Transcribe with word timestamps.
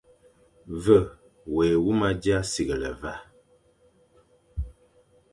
Ve 0.83 0.97
wé 1.53 1.65
huma 1.83 2.09
dia 2.21 2.37
sighle 2.51 2.91
va, 3.01 3.13